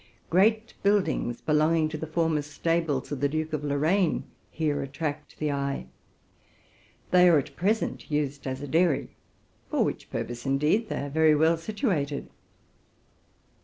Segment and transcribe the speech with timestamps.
[0.31, 5.51] Great buildings, belonging to the former stables of the Duke of Lorraine, here attract the
[5.51, 5.85] eye:
[7.11, 9.15] they are at present used as a dairy,
[9.69, 12.29] for which purpose, indeed, they are very well situated.